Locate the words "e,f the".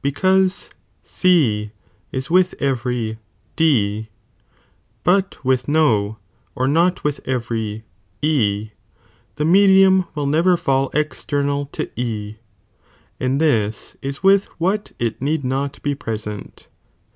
8.22-9.44